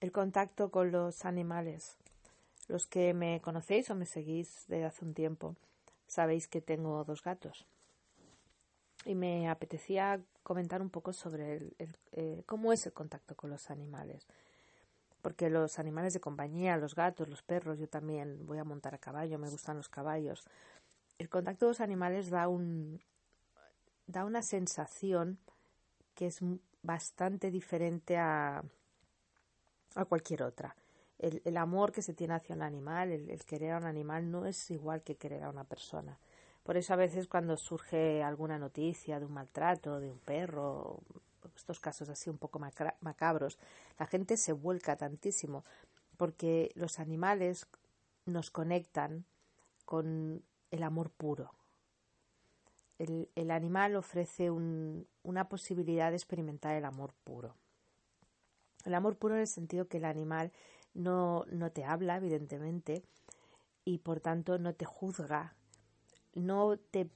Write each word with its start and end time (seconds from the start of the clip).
el 0.00 0.12
contacto 0.12 0.70
con 0.70 0.92
los 0.92 1.24
animales. 1.24 1.96
Los 2.68 2.86
que 2.86 3.14
me 3.14 3.40
conocéis 3.40 3.90
o 3.90 3.94
me 3.94 4.06
seguís 4.06 4.64
desde 4.68 4.84
hace 4.84 5.04
un 5.04 5.14
tiempo 5.14 5.56
sabéis 6.06 6.48
que 6.48 6.60
tengo 6.60 7.04
dos 7.04 7.22
gatos. 7.22 7.66
Y 9.04 9.14
me 9.14 9.48
apetecía 9.48 10.20
comentar 10.42 10.82
un 10.82 10.90
poco 10.90 11.12
sobre 11.12 11.74
eh, 12.12 12.42
cómo 12.46 12.72
es 12.72 12.86
el 12.86 12.92
contacto 12.92 13.36
con 13.36 13.50
los 13.50 13.70
animales. 13.70 14.26
Porque 15.22 15.50
los 15.50 15.78
animales 15.78 16.14
de 16.14 16.20
compañía, 16.20 16.76
los 16.76 16.94
gatos, 16.94 17.28
los 17.28 17.42
perros, 17.42 17.78
yo 17.78 17.88
también 17.88 18.46
voy 18.46 18.58
a 18.58 18.64
montar 18.64 18.94
a 18.94 18.98
caballo, 18.98 19.38
me 19.38 19.50
gustan 19.50 19.76
los 19.76 19.88
caballos. 19.88 20.44
El 21.18 21.28
contacto 21.28 21.66
con 21.66 21.70
los 21.70 21.80
animales 21.80 22.30
da, 22.30 22.48
un, 22.48 23.00
da 24.06 24.24
una 24.24 24.42
sensación 24.42 25.38
que 26.14 26.26
es 26.26 26.40
bastante 26.82 27.50
diferente 27.50 28.16
a, 28.16 28.62
a 29.96 30.04
cualquier 30.04 30.42
otra. 30.42 30.76
El, 31.18 31.56
amor 31.56 31.92
que 31.92 32.02
se 32.02 32.12
tiene 32.12 32.34
hacia 32.34 32.54
un 32.54 32.62
animal, 32.62 33.10
el, 33.10 33.44
querer 33.44 33.72
a 33.72 33.78
un 33.78 33.86
animal, 33.86 34.30
no 34.30 34.44
es 34.46 34.70
igual 34.70 35.02
que 35.02 35.16
querer 35.16 35.44
a 35.44 35.50
una 35.50 35.64
persona. 35.64 36.18
Por 36.62 36.76
eso 36.76 36.92
a 36.92 36.96
veces 36.96 37.26
cuando 37.26 37.56
surge 37.56 38.22
alguna 38.22 38.58
noticia 38.58 39.18
de 39.18 39.24
un 39.24 39.32
maltrato 39.32 39.98
de 39.98 40.10
un 40.10 40.18
perro, 40.18 41.00
estos 41.56 41.80
casos 41.80 42.08
así 42.10 42.28
un 42.28 42.38
poco 42.38 42.60
macabros, 43.00 43.58
la 43.98 44.06
gente 44.06 44.36
se 44.36 44.52
vuelca 44.52 44.96
tantísimo 44.96 45.64
porque 46.16 46.70
los 46.74 46.98
animales 46.98 47.66
nos 48.26 48.50
conectan 48.50 49.24
con 49.84 50.42
el 50.70 50.82
amor 50.82 51.10
puro. 51.10 51.52
El, 52.98 53.50
animal 53.50 53.94
ofrece 53.94 54.50
una 54.50 55.48
posibilidad 55.48 56.10
de 56.10 56.16
experimentar 56.16 56.74
el 56.76 56.84
amor 56.84 57.12
puro. 57.24 57.54
El 58.86 58.94
amor 58.94 59.16
puro 59.16 59.34
en 59.34 59.42
el 59.42 59.46
sentido 59.46 59.88
que 59.88 59.98
el 59.98 60.04
animal 60.04 60.52
no, 60.94 61.44
no 61.50 61.70
te 61.70 61.84
habla, 61.84 62.16
evidentemente, 62.16 63.02
y 63.84 63.98
por 63.98 64.20
tanto 64.20 64.58
no 64.58 64.74
te 64.74 64.84
juzga, 64.84 65.54
no 66.34 66.78
te 66.78 67.10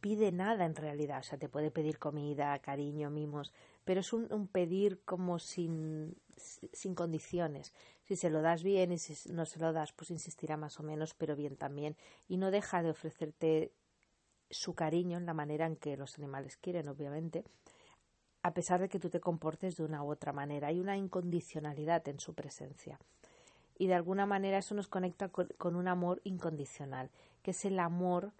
pide 0.00 0.32
nada 0.32 0.64
en 0.64 0.76
realidad, 0.76 1.20
o 1.20 1.22
sea, 1.22 1.38
te 1.38 1.48
puede 1.48 1.70
pedir 1.70 1.98
comida, 1.98 2.58
cariño, 2.58 3.10
mimos, 3.10 3.52
pero 3.84 4.00
es 4.00 4.12
un, 4.12 4.48
pedir 4.48 5.00
como 5.04 5.38
sin, 5.38 6.16
sin, 6.36 6.94
condiciones. 6.94 7.72
Si 8.04 8.16
se 8.16 8.30
lo 8.30 8.42
das 8.42 8.62
bien 8.62 8.92
y 8.92 8.98
si 8.98 9.32
no 9.32 9.46
se 9.46 9.58
lo 9.58 9.72
das, 9.72 9.92
pues 9.92 10.10
insistirá 10.10 10.56
más 10.56 10.78
o 10.78 10.82
menos, 10.82 11.14
pero 11.14 11.34
bien 11.34 11.56
también. 11.56 11.96
Y 12.28 12.36
no 12.36 12.50
deja 12.50 12.82
de 12.82 12.90
ofrecerte 12.90 13.72
su 14.50 14.74
cariño 14.74 15.18
en 15.18 15.26
la 15.26 15.34
manera 15.34 15.66
en 15.66 15.76
que 15.76 15.96
los 15.96 16.18
animales 16.18 16.56
quieren, 16.56 16.88
obviamente, 16.88 17.44
a 18.46 18.54
pesar 18.54 18.80
de 18.80 18.88
que 18.88 19.00
tú 19.00 19.10
te 19.10 19.18
comportes 19.18 19.76
de 19.76 19.82
una 19.82 20.04
u 20.04 20.12
otra 20.12 20.32
manera. 20.32 20.68
Hay 20.68 20.78
una 20.78 20.96
incondicionalidad 20.96 22.06
en 22.06 22.20
su 22.20 22.32
presencia. 22.32 23.00
Y 23.76 23.88
de 23.88 23.94
alguna 23.94 24.24
manera 24.24 24.58
eso 24.58 24.72
nos 24.76 24.86
conecta 24.86 25.30
con, 25.30 25.74
un 25.74 25.88
amor 25.88 26.20
incondicional, 26.22 27.10
que 27.42 27.50
es 27.50 27.64
el 27.64 27.80
amor 27.80 28.30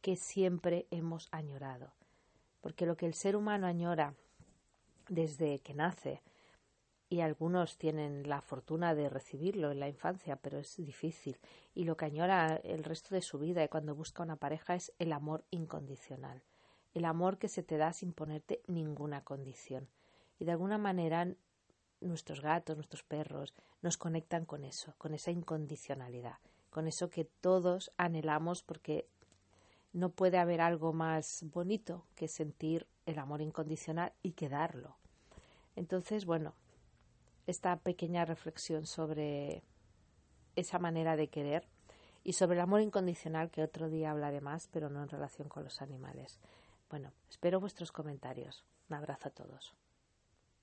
que 0.00 0.16
siempre 0.16 0.86
hemos 0.90 1.28
añorado. 1.32 1.92
Porque 2.62 2.86
lo 2.86 2.96
que 2.96 3.04
el 3.04 3.12
ser 3.12 3.36
humano 3.36 3.66
añora 3.66 4.14
desde 5.10 5.58
que 5.58 5.74
nace, 5.74 6.22
y 7.10 7.20
algunos 7.20 7.76
tienen 7.76 8.26
la 8.26 8.40
fortuna 8.40 8.94
de 8.94 9.10
recibirlo 9.10 9.70
en 9.70 9.80
la 9.80 9.88
infancia, 9.88 10.36
pero 10.36 10.60
es 10.60 10.74
difícil, 10.78 11.36
y 11.74 11.84
lo 11.84 11.98
que 11.98 12.06
añora 12.06 12.56
el 12.64 12.84
resto 12.84 13.14
de 13.14 13.20
su 13.20 13.38
vida 13.38 13.62
y 13.62 13.68
cuando 13.68 13.94
busca 13.94 14.22
una 14.22 14.36
pareja 14.36 14.76
es 14.76 14.94
el 14.98 15.12
amor 15.12 15.44
incondicional 15.50 16.40
el 16.94 17.04
amor 17.04 17.38
que 17.38 17.48
se 17.48 17.62
te 17.62 17.76
da 17.76 17.92
sin 17.92 18.12
ponerte 18.12 18.62
ninguna 18.66 19.24
condición. 19.24 19.88
Y 20.38 20.44
de 20.44 20.52
alguna 20.52 20.78
manera 20.78 21.28
nuestros 22.00 22.40
gatos, 22.40 22.76
nuestros 22.76 23.02
perros 23.02 23.54
nos 23.80 23.96
conectan 23.96 24.44
con 24.44 24.64
eso, 24.64 24.94
con 24.98 25.14
esa 25.14 25.30
incondicionalidad, 25.30 26.38
con 26.70 26.86
eso 26.86 27.10
que 27.10 27.24
todos 27.24 27.92
anhelamos 27.96 28.62
porque 28.62 29.08
no 29.92 30.10
puede 30.10 30.38
haber 30.38 30.60
algo 30.60 30.92
más 30.92 31.44
bonito 31.52 32.06
que 32.14 32.28
sentir 32.28 32.86
el 33.06 33.18
amor 33.18 33.42
incondicional 33.42 34.12
y 34.22 34.32
que 34.32 34.48
darlo. 34.48 34.96
Entonces, 35.76 36.24
bueno, 36.24 36.54
esta 37.46 37.76
pequeña 37.76 38.24
reflexión 38.24 38.86
sobre 38.86 39.62
esa 40.56 40.78
manera 40.78 41.16
de 41.16 41.28
querer 41.28 41.66
y 42.24 42.34
sobre 42.34 42.54
el 42.54 42.60
amor 42.60 42.80
incondicional 42.80 43.50
que 43.50 43.62
otro 43.62 43.88
día 43.88 44.10
hablaré 44.10 44.40
más, 44.40 44.68
pero 44.68 44.88
no 44.88 45.02
en 45.02 45.08
relación 45.08 45.48
con 45.48 45.64
los 45.64 45.82
animales. 45.82 46.38
Bueno, 46.92 47.14
espero 47.30 47.58
vuestros 47.58 47.90
comentarios. 47.90 48.66
Un 48.90 48.96
abrazo 48.96 49.28
a 49.28 49.30
todos. 49.30 49.74